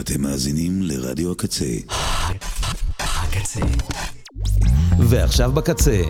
[0.00, 1.64] אתם מאזינים לרדיו הקצה.
[2.98, 3.60] הקצה.
[4.98, 6.02] ועכשיו בקצה.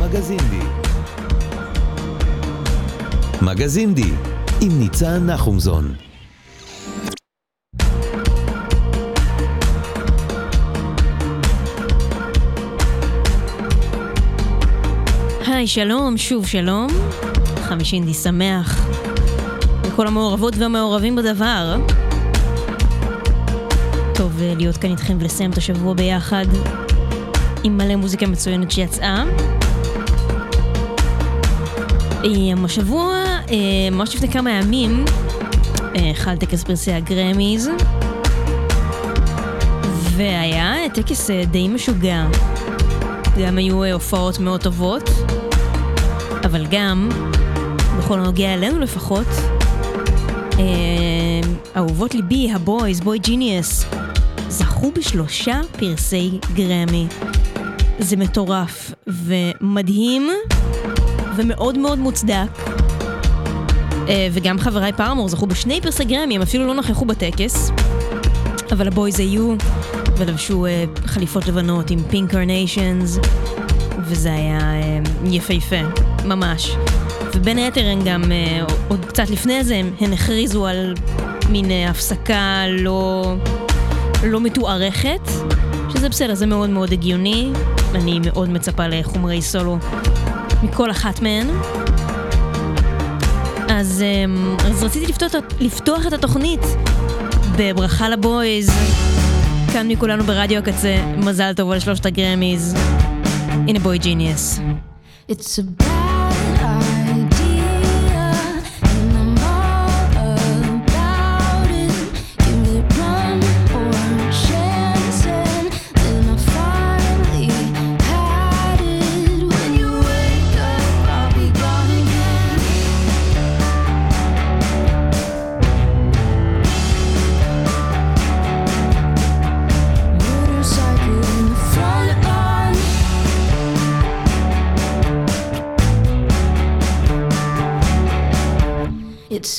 [0.00, 0.66] מגזינדי.
[3.42, 4.10] מגזינדי,
[4.60, 5.94] עם ניצן נחומזון.
[15.46, 16.88] היי, שלום, שוב שלום.
[17.56, 19.11] חמישינדי שמח.
[19.92, 21.76] לכל המעורבות והמעורבים בדבר.
[24.14, 26.44] טוב אה, להיות כאן איתכם ולסיים את השבוע ביחד
[27.64, 29.24] עם מלא מוזיקה מצוינת שיצאה.
[32.24, 33.14] אה, השבוע,
[33.50, 35.04] אה, ממש לפני כמה ימים,
[36.14, 37.70] חל טקס פרסי הגרמיז,
[40.16, 42.26] והיה טקס די משוגע.
[43.38, 45.10] גם היו הופעות מאוד טובות,
[46.44, 47.08] אבל גם,
[47.98, 49.51] בכל הנוגע אלינו לפחות,
[51.76, 53.84] אהובות ליבי, הבויז, בוי ג'יניאס,
[54.48, 57.06] זכו בשלושה פרסי גרמי.
[57.98, 60.28] זה מטורף ומדהים
[61.36, 62.58] ומאוד מאוד מוצדק.
[64.08, 67.70] אה, וגם חבריי פארמור זכו בשני פרסי גרמי, הם אפילו לא נכחו בטקס.
[68.72, 69.54] אבל הבויז היו
[70.16, 73.18] ולבשו אה, חליפות לבנות עם פינק קרניישנס,
[73.98, 75.80] וזה היה אה, יפהפה,
[76.24, 76.76] ממש.
[77.34, 80.94] ובין היתר הן גם, אה, עוד קצת לפני זה, הן הכריזו על
[81.48, 83.34] מין אה, הפסקה לא,
[84.24, 85.20] לא מתוארכת,
[85.92, 87.50] שזה בסדר, זה מאוד מאוד הגיוני.
[87.94, 89.78] אני מאוד מצפה לחומרי סולו
[90.62, 91.46] מכל אחת מהן.
[93.68, 94.24] אז, אה,
[94.70, 96.60] אז רציתי לפתוח, לפתוח את התוכנית
[97.56, 98.70] בברכה לבויז.
[99.72, 102.74] כאן מכולנו ברדיו הקצה, מזל טוב על שלושת הגרמיז.
[103.48, 104.60] הנה בוי ג'יניאס.
[105.30, 105.91] It's a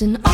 [0.03, 0.32] an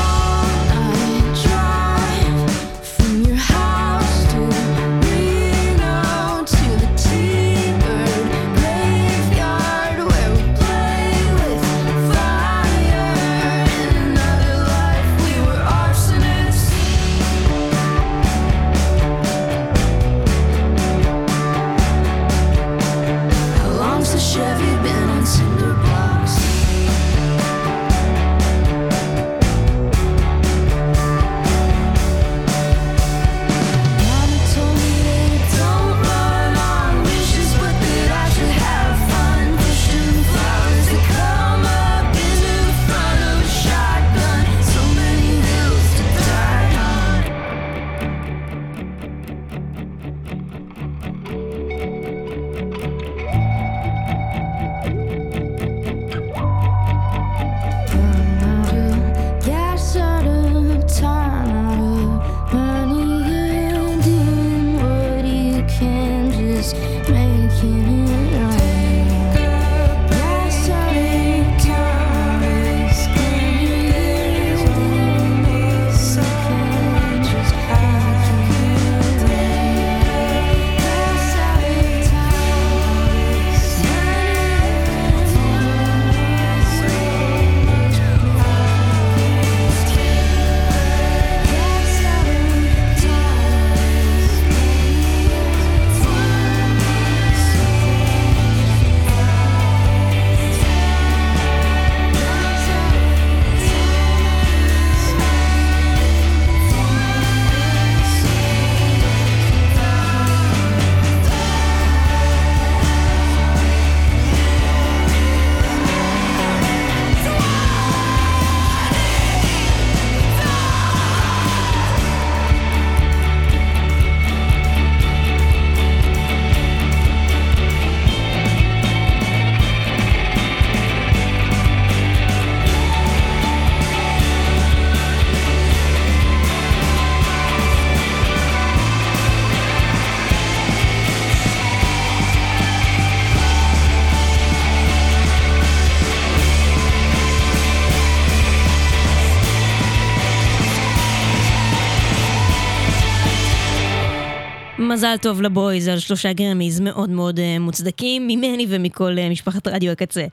[155.00, 159.92] מזל טוב לבויז על שלושה גרמיז מאוד מאוד uh, מוצדקים ממני ומכל uh, משפחת רדיו
[159.92, 160.26] הקצה.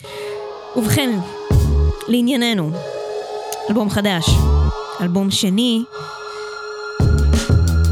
[0.77, 1.19] ובכן,
[2.09, 2.71] לענייננו,
[3.71, 4.25] אלבום חדש,
[5.01, 5.83] אלבום שני,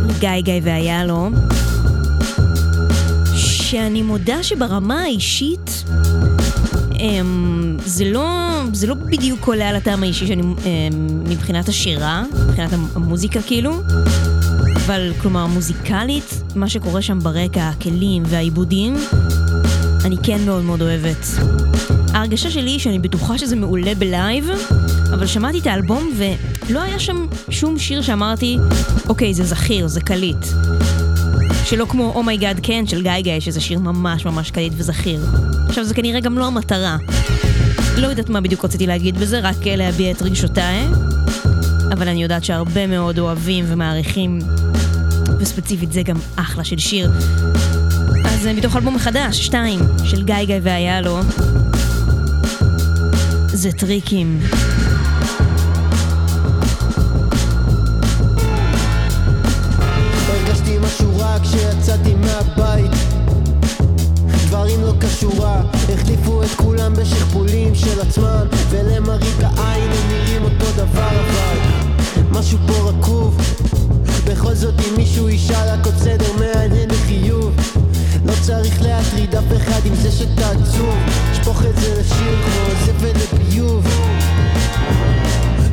[0.08, 1.34] לגיא גיא והיהלום,
[3.36, 5.84] שאני מודה שברמה האישית,
[6.92, 6.96] um,
[7.84, 8.28] זה לא,
[8.72, 10.94] זה לא בדיוק עולה על הטעם האישי שאני, um,
[11.28, 13.72] מבחינת השירה, מבחינת המוזיקה כאילו.
[14.86, 18.96] אבל כלומר מוזיקלית, מה שקורה שם ברקע, הכלים והעיבודים,
[20.04, 21.26] אני כן מאוד מאוד אוהבת.
[22.12, 24.48] ההרגשה שלי היא שאני בטוחה שזה מעולה ב live,
[25.14, 28.58] אבל שמעתי את האלבום ולא היה שם שום שיר שאמרתי,
[29.08, 30.46] אוקיי, זה זכיר, זה קליט.
[31.64, 34.72] שלא כמו Oh my God oh כן של גיא גיא, שזה שיר ממש ממש קליט
[34.76, 35.26] וזכיר.
[35.68, 36.96] עכשיו זה כנראה גם לא המטרה.
[37.96, 40.86] לא יודעת מה בדיוק רציתי להגיד בזה, רק להביע את רגשותיי.
[41.92, 44.38] אבל אני יודעת שהרבה מאוד אוהבים ומעריכים,
[45.38, 47.10] וספציפית זה גם אחלה של שיר.
[48.24, 51.20] אז אה, מתוך אלבום מחדש, שתיים, של גיא גיא והיה לו,
[53.46, 54.40] זה טריקים.
[61.42, 62.90] כשיצאתי מהבית
[64.46, 65.62] דברים לא כשורה
[65.94, 71.58] החליפו את כולם בשכפולים של עצמם ולמראית העין הם נראים אותו דבר אבל
[72.30, 73.53] משהו פה רקוב
[74.34, 77.56] בכל זאת אם מישהו ישאל הכל בסדר מעניין לחיוב
[78.24, 80.94] לא צריך להטריד אף אחד עם זה שאתה עצוב
[81.32, 83.86] שפוך את זה לשיר כמו זפת לביוב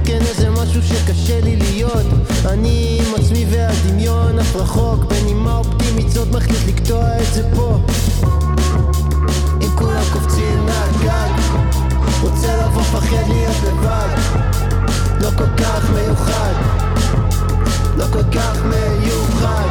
[0.06, 2.06] כן איזה משהו שקשה לי להיות.
[2.46, 7.78] אני עם עצמי והדמיון אף רחוק בנימה אופטימית זאת מחליט לקטוע את זה פה.
[9.62, 11.32] אם כולם קופצים מהגג
[12.22, 14.42] רוצה לבוא פחד להיות לבד.
[15.22, 16.81] לא כל כך מיוחד
[17.98, 19.68] לא כל כך מיוחד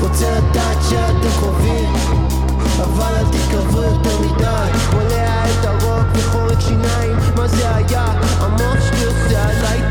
[0.00, 1.92] רוצה לדעת שאתם קרובים
[2.76, 8.04] אבל אל תתקרבו יותר מדי מולע את הרוק וחורק שיניים מה זה היה?
[8.40, 9.82] המוח שלי עושה עליי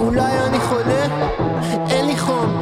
[0.00, 1.06] אולי אני חולה?
[1.90, 2.60] אין לי חום,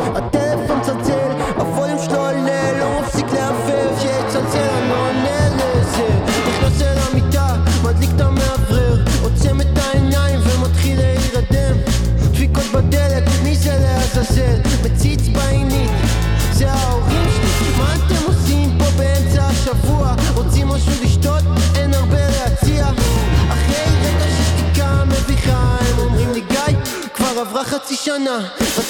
[28.25, 28.84] No.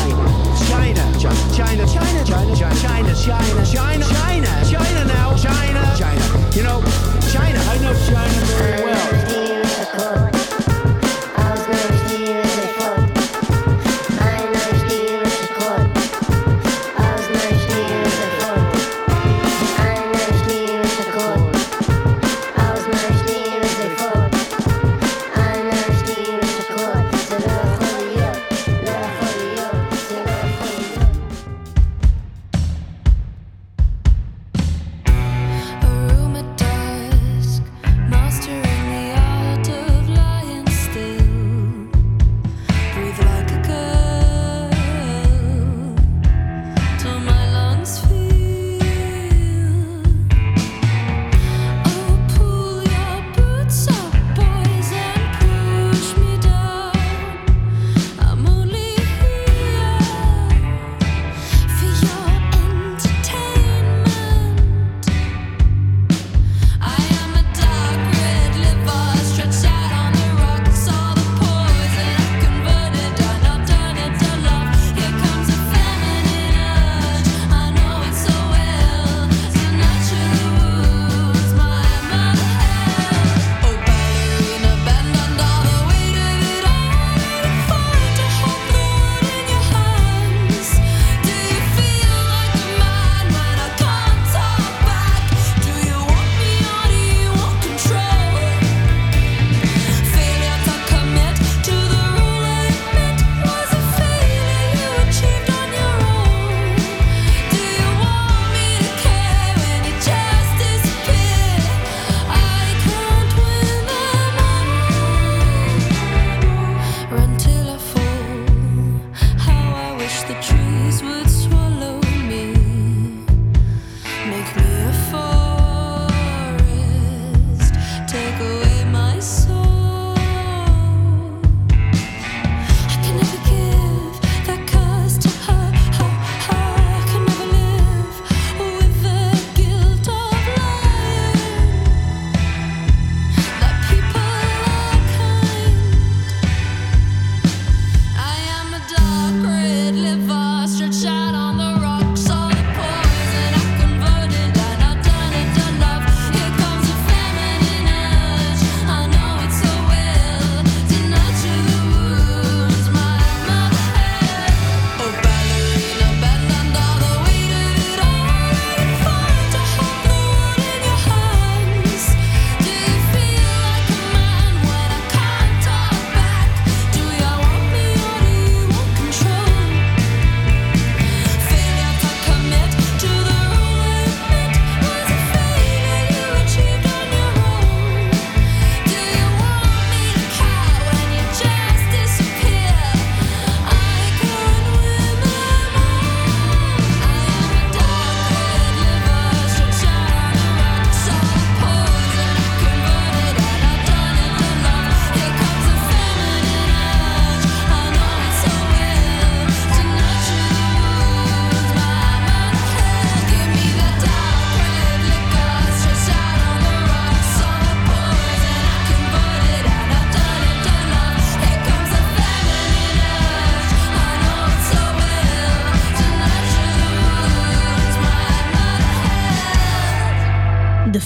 [0.54, 1.06] China, China,
[1.56, 4.25] China, China, China, China, China, China, China.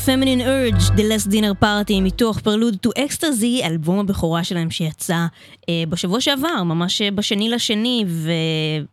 [0.09, 5.25] Feminine Urge, The Last Dinner Party, מתוך Prelude to Ecstasy, אלבום הבכורה שלהם שיצא
[5.69, 8.05] אה, בשבוע שעבר, ממש אה, בשני לשני,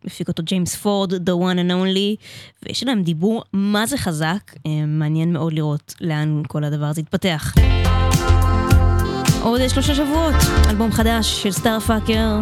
[0.05, 2.25] והפיק אותו ג'יימס פורד, The One and Only,
[2.63, 7.55] ויש להם דיבור מה זה חזק, אה, מעניין מאוד לראות לאן כל הדבר הזה יתפתח.
[9.43, 10.35] עוד שלושה שבועות,
[10.71, 12.41] אלבום חדש של Starfucker.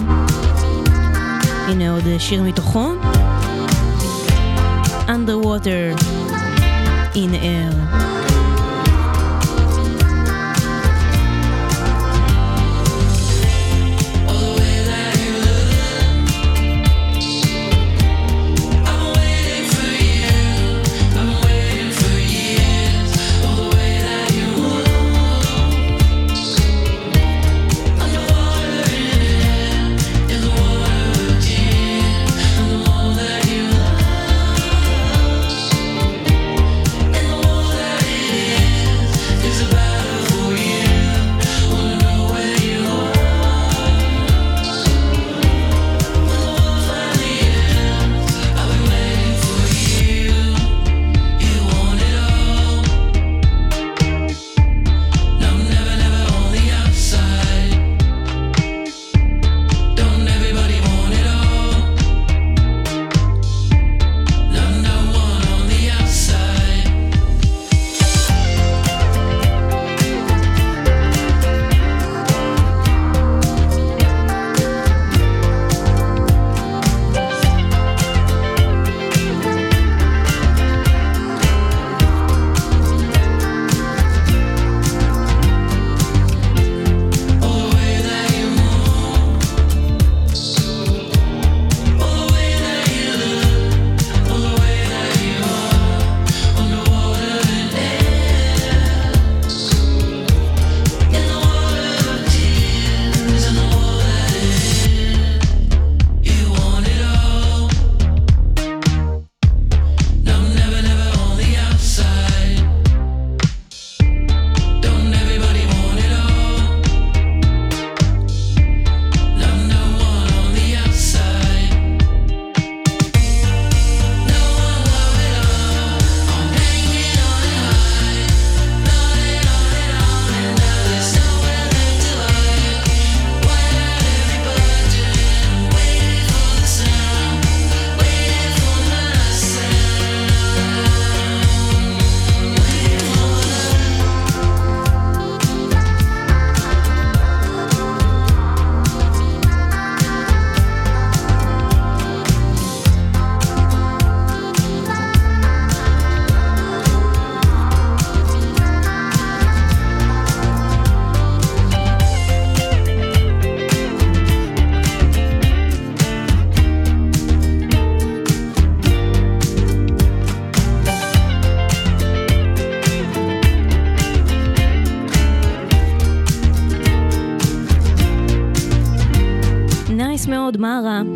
[1.69, 2.93] הנה עוד שיר מתוכו.
[5.09, 6.01] Underwater
[7.15, 8.24] in air.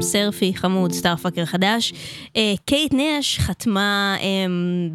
[0.08, 1.92] Surfy חמוד, Starfucker חדש.
[2.36, 4.90] אה, קייט נש חתמה אמ,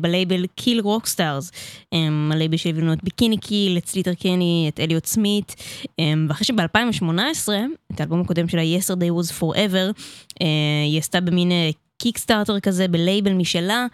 [0.00, 1.50] בלייבל Kill Rock Stars,
[1.92, 5.54] אמ, הלייבל שהביאו את Bikini Kill, את Sleater-Kinney, את אליוט סמית,
[5.98, 7.48] אמ, ואחרי שב-2018,
[7.94, 10.02] את האלבום הקודם שלה, Yesterday was Forever,
[10.42, 10.46] אה,
[10.86, 11.52] היא עשתה במין
[11.98, 13.86] קיקסטארטר כזה בלייבל משלה.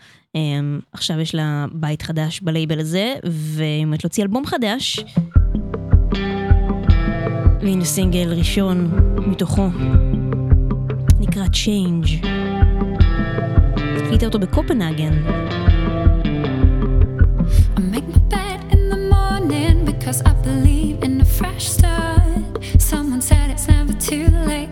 [0.93, 5.01] עכשיו יש לה בית חדש בלייבל הזה, והיא עומדת להוציא אלבום חדש.
[7.61, 8.91] והנה סינגל ראשון
[9.27, 9.69] מתוכו.
[11.28, 12.28] נקרא Change.
[13.98, 15.14] הקליטה אותו בקופנהגן.
[20.14, 22.44] Cause I believe in a fresh start.
[22.92, 24.67] Someone said it's never too late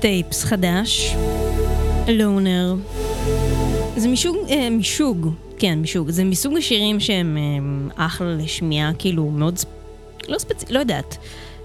[0.00, 1.14] טייפס חדש,
[2.08, 2.74] לונר.
[3.96, 6.10] זה מישוג, אה, מישוג, כן, מישוג.
[6.10, 7.38] זה מסוג השירים שהם
[7.98, 9.58] אה, אחלה לשמיעה, כאילו מאוד,
[10.28, 11.16] לא ספציפי, לא יודעת.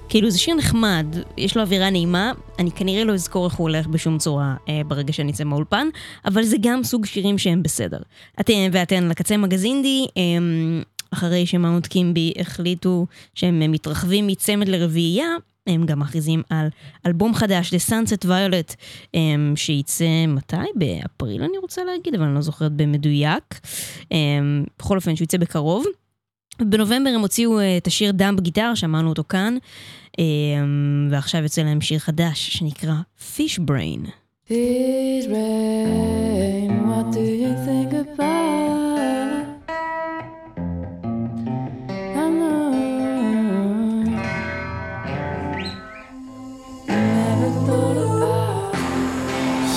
[0.10, 1.06] כאילו זה שיר נחמד,
[1.38, 5.14] יש לו אווירה נעימה, אני כנראה לא אזכור איך הוא הולך בשום צורה אה, ברגע
[5.14, 5.88] שאני אצא מהאולפן,
[6.26, 8.00] אבל זה גם סוג שירים שהם בסדר.
[8.40, 10.22] אתם ואתן לקצה מגזינדי, אה,
[11.12, 15.28] אחרי שמאונט קימבי החליטו שהם מתרחבים מצמד לרביעייה,
[15.68, 16.68] הם גם מכריזים על
[17.06, 18.76] אלבום חדש, The Sunset Violet,
[19.14, 20.56] אמ, שייצא מתי?
[20.76, 23.60] באפריל אני רוצה להגיד, אבל אני לא זוכרת במדויק.
[24.12, 25.86] אמ, בכל אופן, שהוא יצא בקרוב.
[26.62, 29.58] בנובמבר הם הוציאו אה, את השיר דם בגיטרה, שמענו אותו כאן,
[30.20, 32.94] אמ, ועכשיו יוצא להם שיר חדש שנקרא
[33.38, 34.10] Fish Brain.
[34.50, 38.45] Fish brain, what do you think about?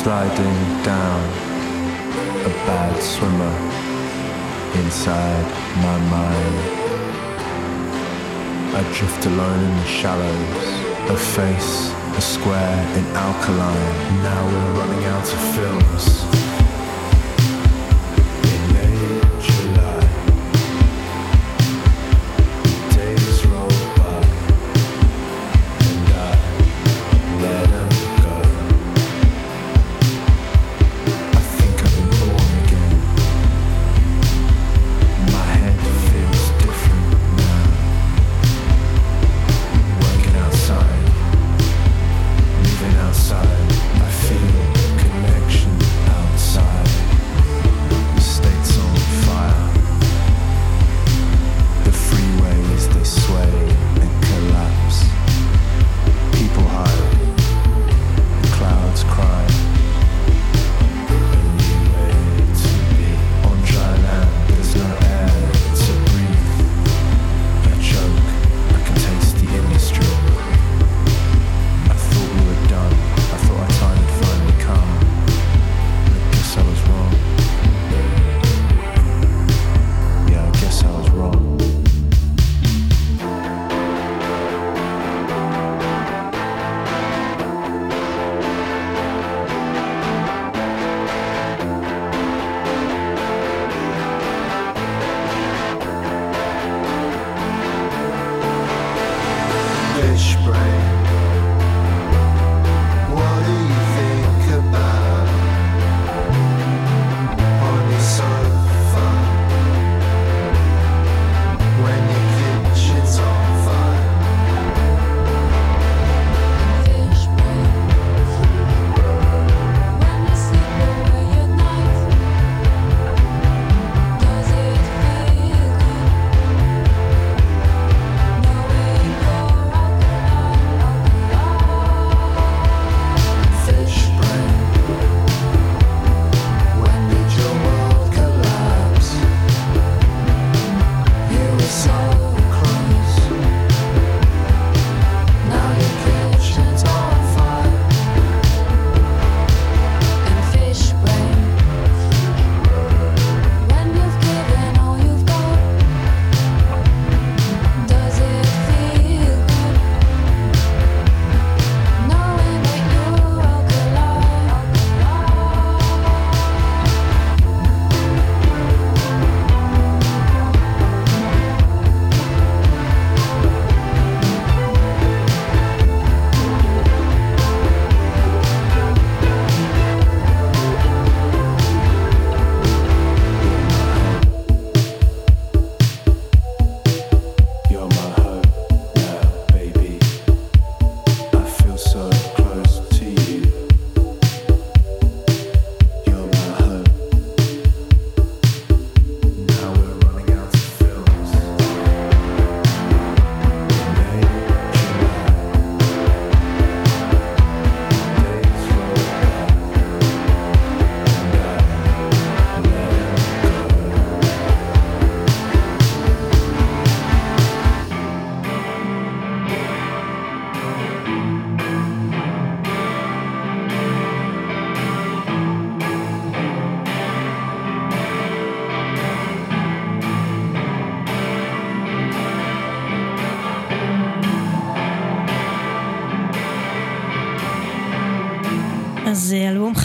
[0.09, 1.23] Sliding down
[2.47, 3.57] a bad swimmer
[4.81, 5.47] inside
[5.85, 6.59] my mind.
[8.75, 14.23] I drift alone in the shallows, a face, a square in alkaline.
[14.23, 16.47] Now we're running out of films.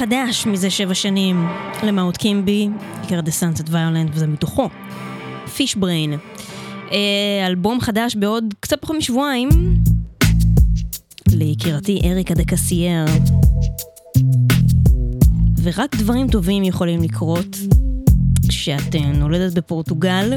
[0.04, 1.48] חדש מזה שבע שנים
[1.84, 2.70] למאוט קימבי,
[3.02, 4.70] עיקר The Sunset Violent, וזה מתוכו.
[5.56, 6.14] פיש בריין.
[6.92, 9.50] אה, אלבום חדש בעוד קצת פחות משבועיים,
[11.32, 13.06] ליקירתי אריקה דה קסייר.
[15.64, 17.58] ורק דברים טובים יכולים לקרות
[18.50, 20.34] כשאת אה, נולדת בפורטוגל,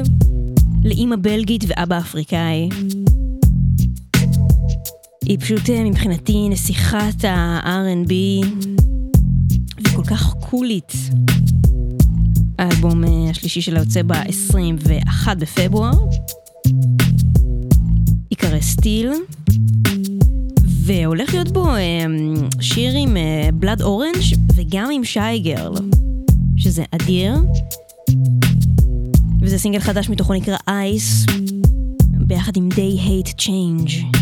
[0.83, 2.69] לאימא בלגית ואבא אפריקאי.
[5.25, 8.13] היא פשוט אה, מבחינתי נסיכת ה-R&B,
[10.07, 10.93] כך קולית.
[12.59, 15.91] האלבום אה, השלישי שלה יוצא ב-21 בפברואר.
[18.31, 19.11] ייקרא סטיל,
[20.63, 22.05] והולך להיות בו אה,
[22.61, 23.17] שיר עם
[23.53, 24.15] בלאד אורנג'
[24.55, 25.73] וגם עם שי גרל,
[26.57, 27.33] שזה אדיר.
[29.41, 31.25] וזה סינגל חדש מתוכו נקרא אייס,
[32.11, 34.16] ביחד עם They Hate Change.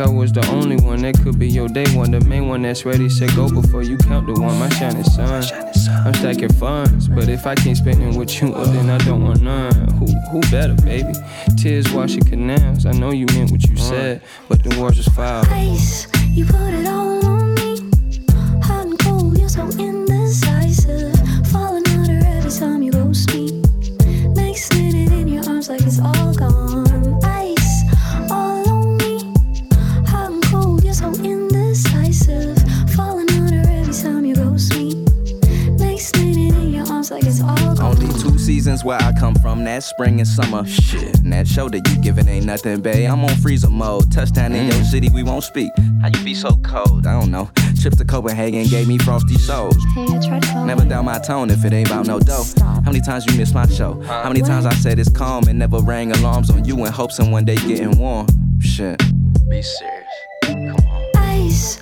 [0.00, 2.62] Like I was the only one that could be your day one, the main one
[2.62, 4.58] that's ready, set go before you count the one.
[4.58, 5.44] My shining sun.
[6.04, 9.22] I'm stacking funds, but if I can't spend it with you, well then I don't
[9.24, 9.88] want none.
[9.98, 11.12] Who who better, baby?
[11.56, 12.86] Tears washing canals.
[12.86, 13.78] I know you meant what you uh.
[13.78, 15.44] said, but the words was foul.
[15.48, 17.90] Ice, you put it all on me.
[18.62, 19.89] Hot and cold, you're so indecisive.
[39.50, 40.66] From, that's spring and summer.
[40.66, 43.10] Shit, and that show that you giving ain't nothing, babe.
[43.10, 44.10] I'm on freezer mode.
[44.12, 44.84] Touchdown in your mm.
[44.84, 45.70] city, we won't speak.
[46.00, 47.06] How you be so cold?
[47.06, 47.50] I don't know.
[47.80, 49.76] Trip to Copenhagen gave me frosty souls.
[49.94, 50.66] Hey, I tried calling.
[50.66, 52.42] Never down my tone if it ain't about no dough.
[52.42, 52.84] Stop.
[52.84, 54.00] How many times you missed my show?
[54.02, 57.18] How many times I said it's calm and never rang alarms on you in hopes
[57.18, 58.26] of one day getting warm?
[58.60, 58.98] Shit.
[59.48, 60.06] Be serious.
[60.44, 61.10] Come on.
[61.16, 61.80] Ice,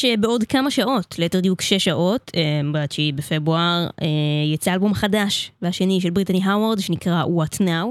[0.00, 4.06] ממש אה, בעוד כמה שעות, ליתר דיוק שש שעות, אה, ב-9 בפברואר, אה,
[4.54, 7.86] יצא אלבום חדש, והשני של בריטני האוורד, שנקרא What Now,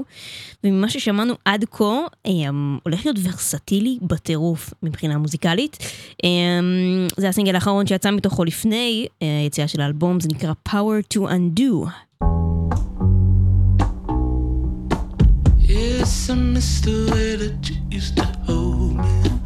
[0.64, 2.00] וממה ששמענו עד כה,
[2.84, 5.78] הולך להיות ורסטילי בטירוף מבחינה מוזיקלית.
[7.16, 11.88] זה הסינגל האחרון שיצא מתוכו לפני אה, היציאה של האלבום, זה נקרא Power to Undo.
[15.68, 19.39] Yes, I miss the way that you used to hold me.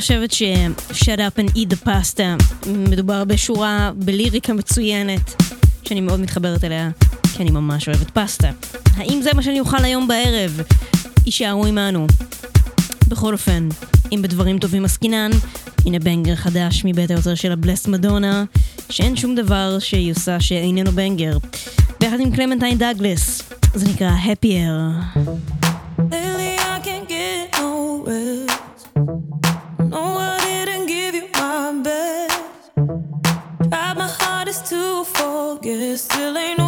[0.00, 5.42] חושבת ש-shut up and eat the pasta מדובר בשורה בליריקה מצוינת,
[5.84, 6.90] שאני מאוד מתחברת אליה,
[7.36, 8.50] כי אני ממש אוהבת פסטה.
[8.96, 10.60] האם זה מה שאני אוכל היום בערב?
[11.26, 12.06] יישארו עמנו.
[13.08, 13.68] בכל אופן,
[14.12, 15.30] אם בדברים טובים עסקינן,
[15.86, 18.44] הנה בנגר חדש מבית היוצר של הבלס מדונה,
[18.90, 21.38] שאין שום דבר שהיא עושה שאיננו בנגר.
[22.00, 23.42] ביחד עם קלמנטיין דאגלס,
[23.74, 25.20] זה נקרא Happy Air.
[35.62, 36.59] focus, still ain't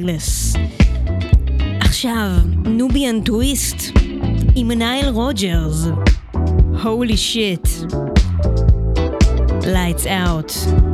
[0.00, 0.56] דאגלס.
[1.80, 2.30] עכשיו,
[2.64, 3.76] Nubiyan Twist
[4.54, 5.86] עם נייל רוג'רס.
[6.82, 7.68] Holy shit.
[9.62, 10.89] Lights out.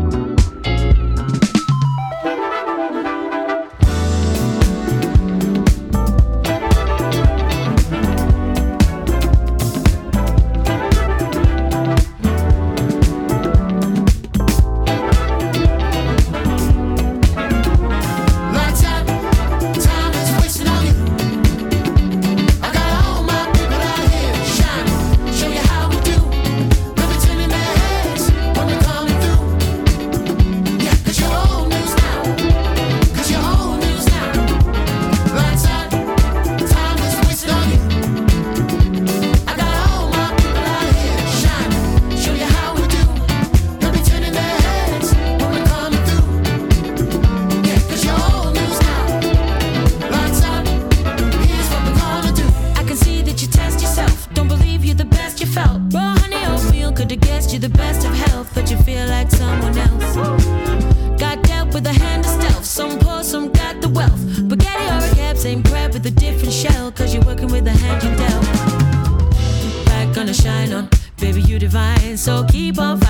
[72.16, 73.05] so keep on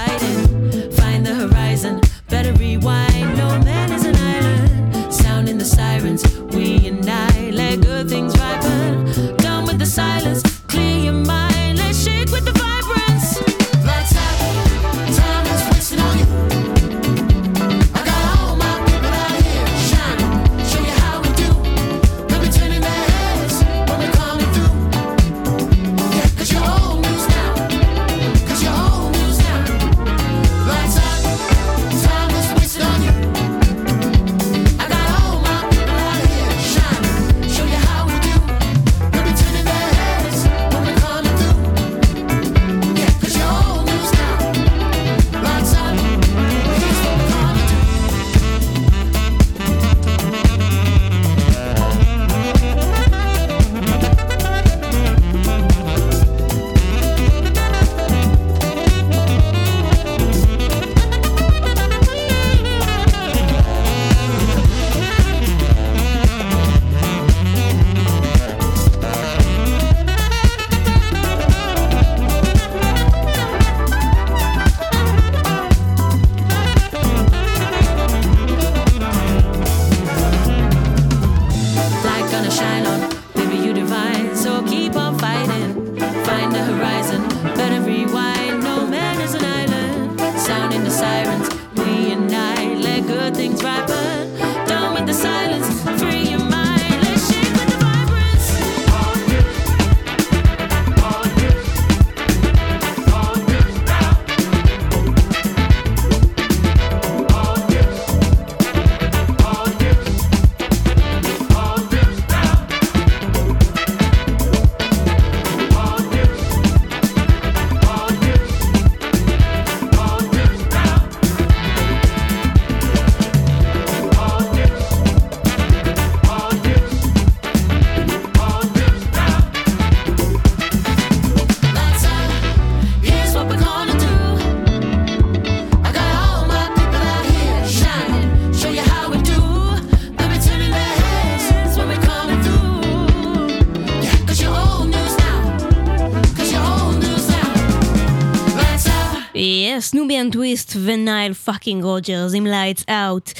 [151.27, 153.31] ונייל fucking רוג'רס עם Lights Out.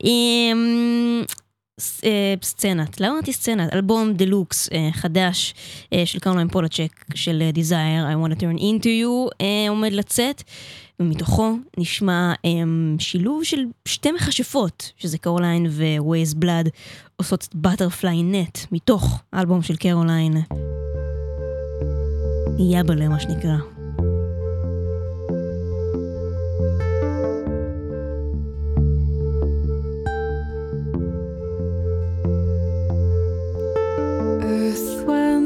[0.00, 1.22] עם
[2.04, 5.54] אה, סצנת, לא אמרתי סצנת, אלבום דלוקס אה, חדש
[5.92, 10.42] אה, של קרולין פולצ'ק של Desire, I want to turn into you, אה, עומד לצאת,
[11.00, 12.32] ומתוכו נשמע
[12.98, 15.66] שילוב של שתי מכשפות, שזה קרוליין
[15.98, 16.68] Weyes Blood,
[17.16, 20.32] עושות את Butterfly Net, מתוך האלבום של קרוליין.
[22.58, 23.75] יאבלה מה שנקרא.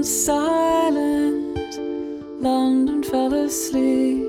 [0.02, 1.78] Silent,
[2.40, 4.26] London fell asleep.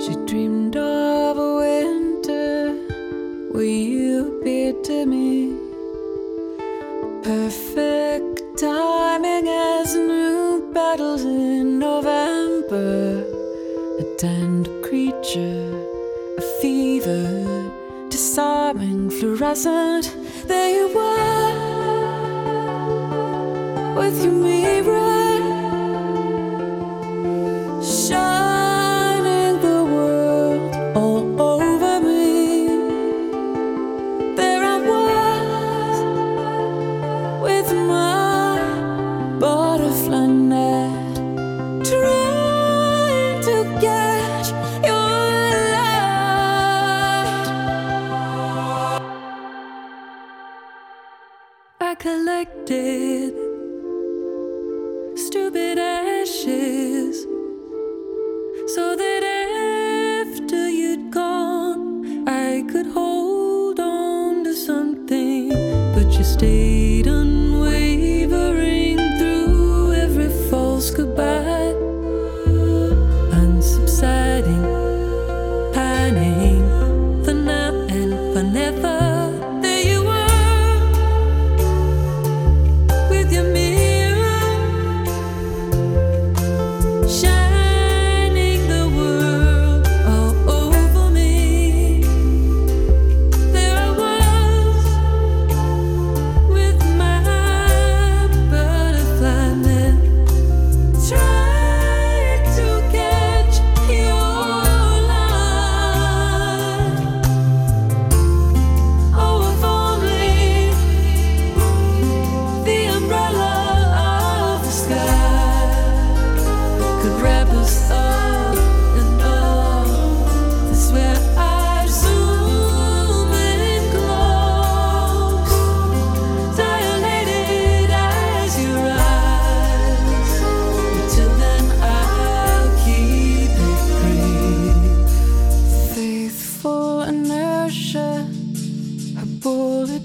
[0.00, 2.72] She dreamed of a winter
[3.50, 5.56] where you appeared to me.
[7.24, 13.24] Perfect timing as new battles in November.
[13.98, 15.84] A tender creature,
[16.38, 17.72] a fever,
[18.08, 20.14] disarming, fluorescent.
[20.46, 21.47] There you were
[24.10, 25.07] with you, me,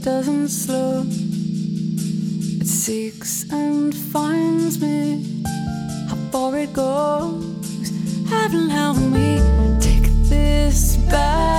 [0.03, 1.05] doesn't slow.
[2.59, 5.23] It seeks and finds me
[6.09, 7.89] how far it goes.
[8.29, 9.37] Heaven help me
[9.79, 11.52] take this bag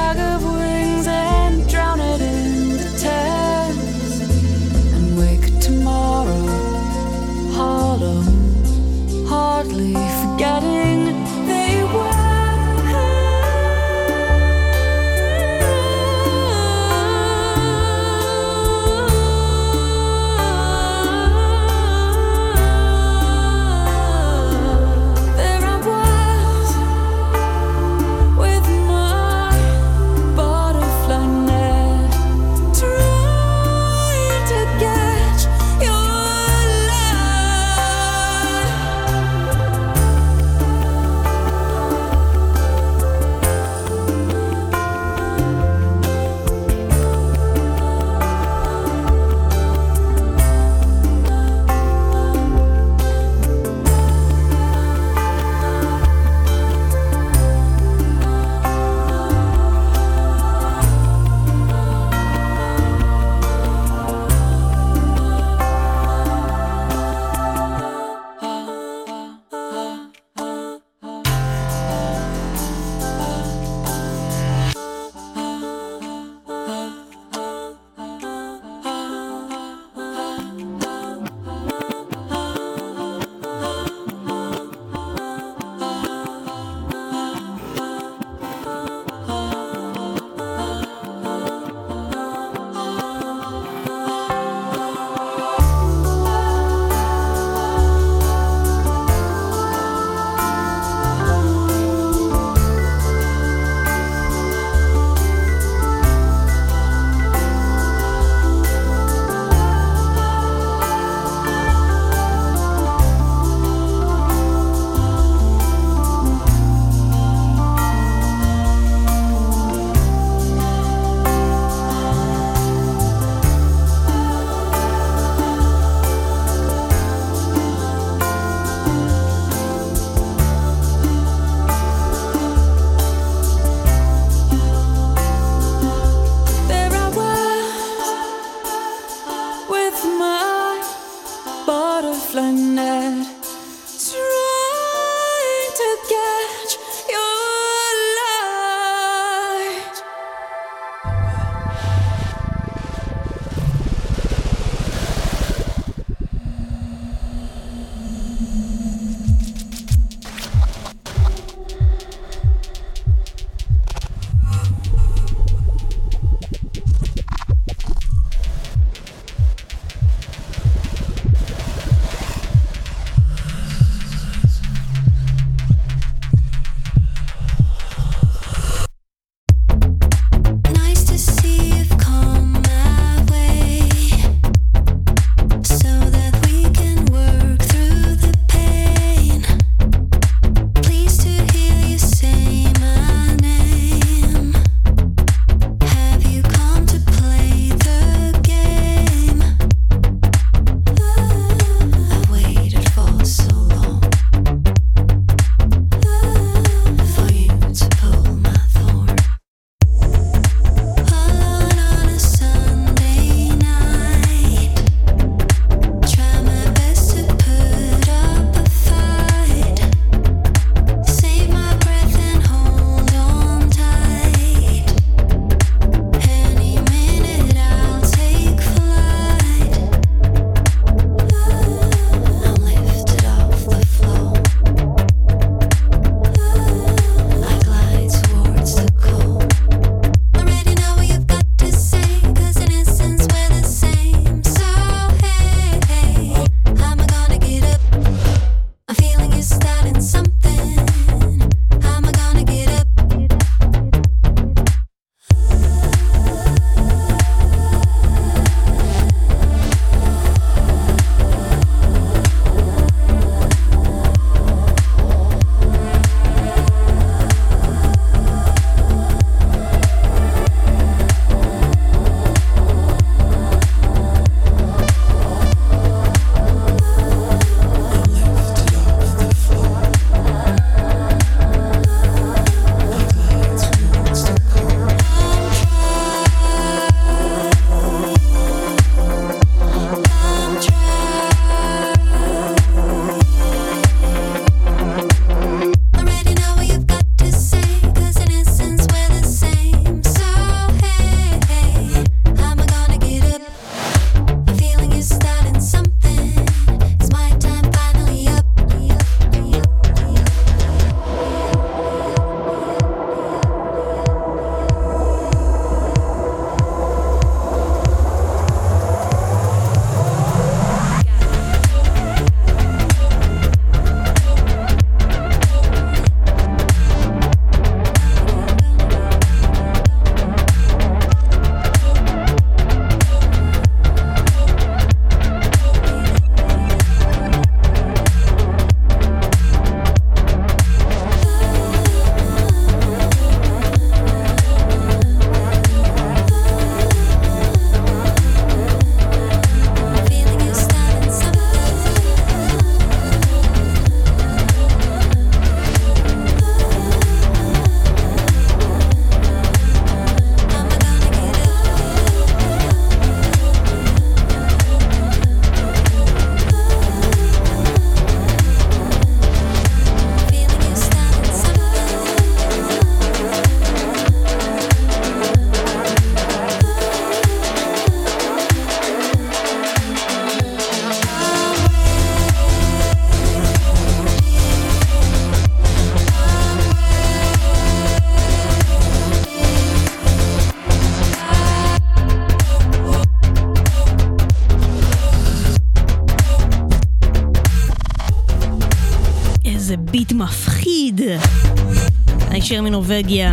[402.84, 403.32] מנורבגיה,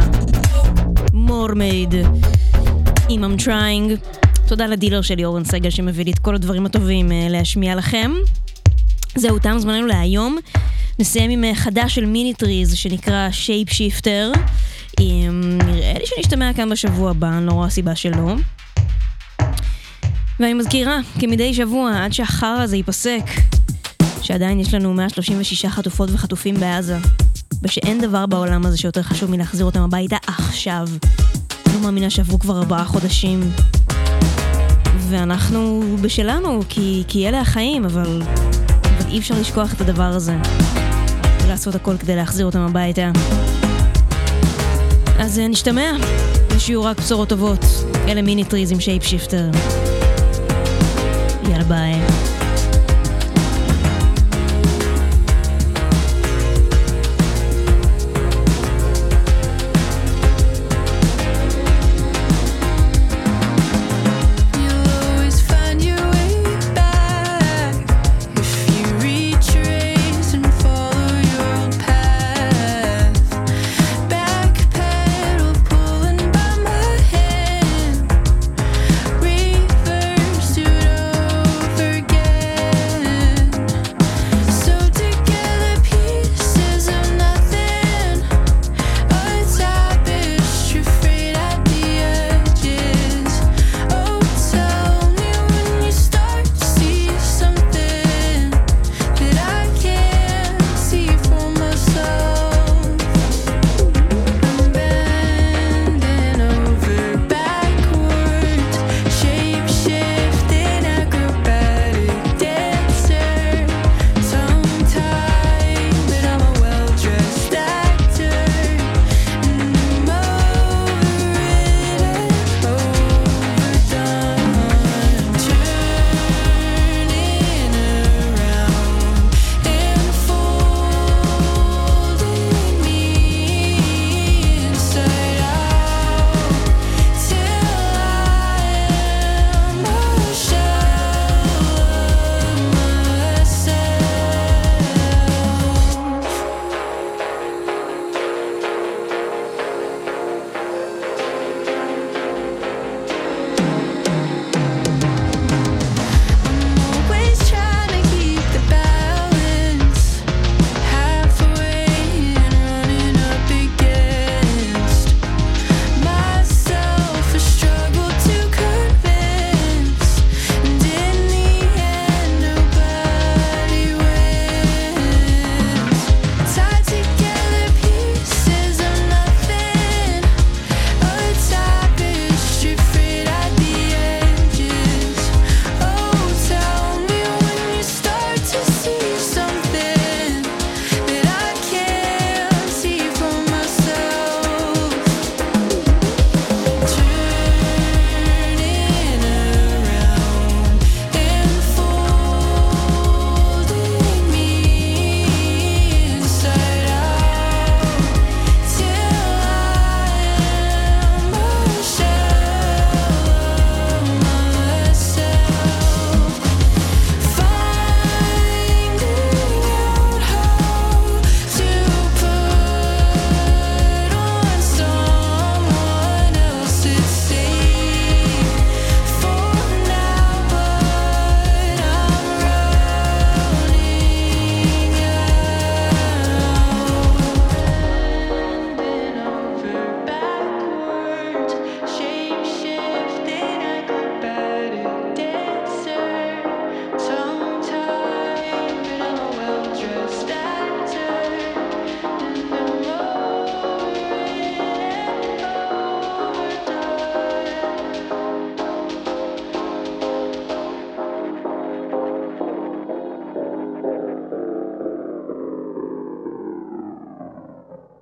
[1.13, 1.95] מורמייד,
[3.09, 4.09] אם I'm trying.
[4.47, 8.11] תודה לדילר שלי אורן סגל שמביא לי את כל הדברים הטובים אה, להשמיע לכם.
[9.15, 10.37] זהו, תם זמננו להיום.
[10.99, 14.31] נסיים עם אה, חדש של Mini Trees שנקרא Shapeshifter.
[14.99, 18.35] נראה לי שנשתמע כאן בשבוע הבא, אני לא רואה סיבה שלא.
[20.39, 23.23] ואני מזכירה, כמדי שבוע, עד שהחרא הזה ייפסק,
[24.21, 26.97] שעדיין יש לנו 136 חטופות וחטופים בעזה.
[27.61, 30.87] ושאין דבר בעולם הזה שיותר חשוב מלהחזיר אותם הביתה עכשיו.
[31.73, 33.51] לא מאמינה שעברו כבר ארבעה חודשים.
[35.09, 38.21] ואנחנו בשלנו, כי, כי אלה החיים, אבל,
[38.83, 40.37] אבל אי אפשר לשכוח את הדבר הזה.
[41.43, 43.11] ולעשות הכל כדי להחזיר אותם הביתה.
[45.19, 45.91] אז אה, נשתמע,
[46.49, 47.65] ושיהיו רק בשורות טובות.
[48.07, 49.49] אלה Mini Trees עם Shapeshifter.
[51.49, 52.30] יאללה ביי.